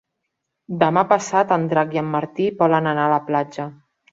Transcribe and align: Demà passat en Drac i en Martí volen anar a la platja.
Demà 0.83 1.03
passat 1.11 1.53
en 1.57 1.67
Drac 1.75 1.93
i 1.99 2.01
en 2.03 2.09
Martí 2.17 2.51
volen 2.63 2.91
anar 2.93 3.07
a 3.11 3.13
la 3.17 3.25
platja. 3.33 3.69